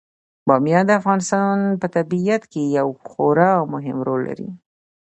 بامیان 0.47 0.85
د 0.87 0.91
افغانستان 1.01 1.57
په 1.81 1.87
طبیعت 1.95 2.43
کې 2.51 2.61
یو 2.77 2.87
خورا 3.09 3.51
مهم 3.73 3.97
رول 4.07 4.21
لري. 4.29 4.49